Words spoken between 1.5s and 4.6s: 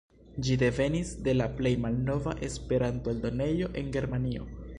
plej malnova Esperanto-eldonejo en Germanio.